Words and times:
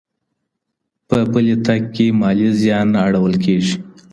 په 1.07 1.17
پلي 1.31 1.55
تګ 1.65 1.81
کې 1.95 2.05
مالي 2.19 2.49
زیان 2.61 2.87
نه 2.93 2.99
اړول 3.07 3.33
کېږي. 3.43 3.75